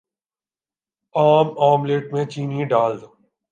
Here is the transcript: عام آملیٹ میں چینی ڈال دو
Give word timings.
عام 1.15 1.47
آملیٹ 1.69 2.03
میں 2.13 2.25
چینی 2.25 2.61
ڈال 2.71 2.91
دو 3.01 3.07